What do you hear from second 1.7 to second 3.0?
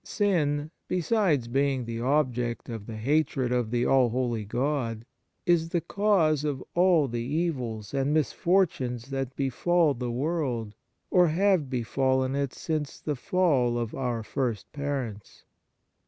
the object of the